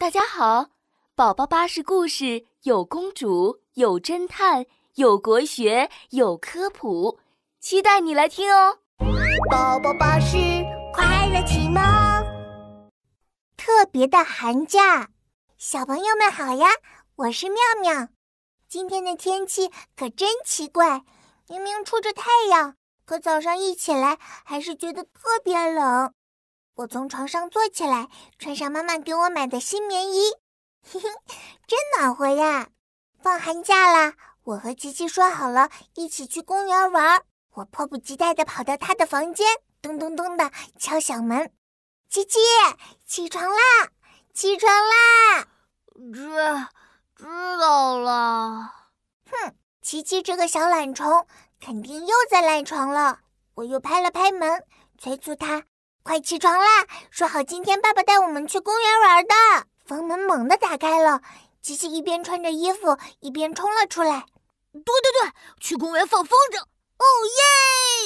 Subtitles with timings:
[0.00, 0.70] 大家好，
[1.14, 7.18] 宝宝巴士故事有公主，有侦探，有国学，有科普，
[7.60, 8.78] 期待你来听哦！
[9.50, 10.38] 宝宝巴士
[10.94, 11.82] 快乐启蒙，
[13.58, 15.10] 特别的寒假，
[15.58, 16.66] 小朋友们好呀！
[17.16, 18.08] 我是妙妙。
[18.66, 21.04] 今天的天气可真奇怪，
[21.46, 22.74] 明明出着太阳，
[23.04, 26.14] 可早上一起来还是觉得特别冷。
[26.80, 28.08] 我从床上坐起来，
[28.38, 30.32] 穿上妈妈给我买的新棉衣，
[30.82, 31.10] 嘿嘿，
[31.66, 32.68] 真暖和呀！
[33.20, 34.14] 放寒假啦，
[34.44, 37.22] 我和琪琪说好了一起去公园玩。
[37.50, 39.46] 我迫不及待地跑到他的房间，
[39.82, 41.52] 咚咚咚地敲响门
[42.08, 42.38] ：“琪琪，
[43.06, 43.90] 起床啦！
[44.32, 45.48] 起床啦！”
[46.14, 46.30] 知
[47.14, 48.72] 知道了。
[49.30, 51.26] 哼，琪琪这个小懒虫，
[51.60, 53.20] 肯定又在赖床了。
[53.56, 54.64] 我又拍了拍门，
[54.96, 55.64] 催促他。
[56.10, 56.66] 快起床啦！
[57.12, 59.34] 说好今天爸爸带我们去公园玩的。
[59.84, 61.22] 房门猛地打开了，
[61.62, 64.26] 琪琪一边穿着衣服一边冲了出来。
[64.72, 66.58] 对对对，去公园放风筝！
[66.62, 67.04] 哦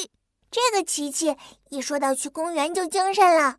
[0.02, 0.10] 耶！
[0.50, 1.34] 这个琪琪
[1.70, 3.56] 一说到去公园就精神了。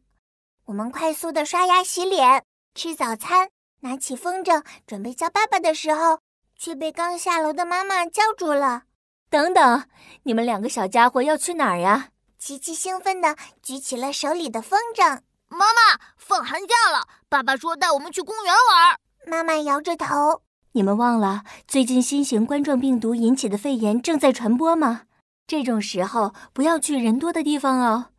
[0.65, 6.19] 我们快速的刷牙洗脸，吃早餐，拿起风筝准备叫爸爸的时候，
[6.55, 8.83] 却被刚下楼的妈妈叫住了。
[9.31, 9.89] 等等，
[10.21, 12.09] 你们两个小家伙要去哪儿呀？
[12.45, 15.21] 琪琪兴奋地举起了手里的风筝。
[15.47, 18.99] 妈妈，放寒假了，爸爸说带我们去公园玩。
[19.25, 20.43] 妈妈摇着头。
[20.73, 25.05] 你们忘了最近新型冠状病毒引起的肺炎正在传播吗？
[25.47, 28.09] 这种时候不要去人多的地方哦，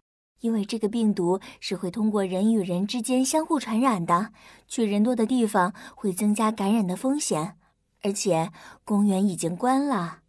[0.40, 4.32] 因为这个病毒是会通过人与人之间相互传染的。
[4.66, 7.56] 去人多的地方会增加感染的风险，
[8.02, 8.50] 而且
[8.84, 10.22] 公园已经关了。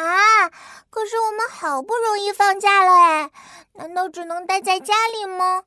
[0.00, 0.48] 啊！
[0.90, 3.30] 可是我们好不容易放假了哎，
[3.74, 5.64] 难道只能待在家里吗？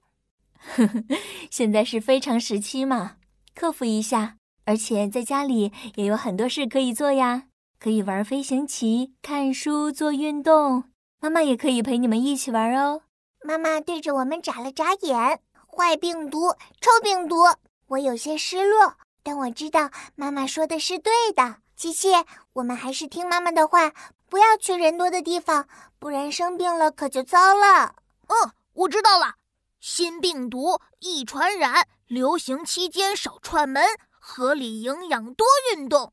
[0.75, 1.03] 呵呵，
[1.49, 3.17] 现在是非常时期嘛，
[3.55, 4.35] 克服一下。
[4.65, 7.43] 而且在家里也有很多事可以做呀，
[7.79, 10.83] 可以玩飞行棋、看书、做运动。
[11.19, 13.01] 妈妈也可以陪你们一起玩哦。
[13.43, 15.41] 妈妈对着我们眨了眨眼。
[15.71, 16.51] 坏病毒，
[16.81, 17.37] 臭病毒！
[17.87, 21.57] 我有些失落，但我知道妈妈说的是对的。
[21.79, 22.09] 琪琪，
[22.51, 23.93] 我们还是听妈妈的话。
[24.27, 25.65] 不要去人多的地方，
[25.97, 27.95] 不然生病了可就糟了。
[28.27, 29.35] 嗯，我知道了。
[29.79, 33.81] 新病毒易传染，流行期间少串门，
[34.19, 36.11] 合理营养，多运动。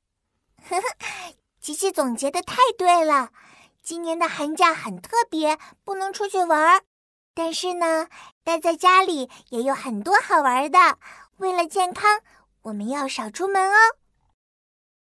[0.68, 3.30] 呵呵，琪琪总结的太对了。
[3.82, 6.82] 今年的寒假很特别，不能出去玩儿，
[7.34, 8.06] 但是呢，
[8.44, 10.78] 待在家里也有很多好玩的。
[11.38, 12.20] 为了健康，
[12.62, 13.96] 我们要少出门哦。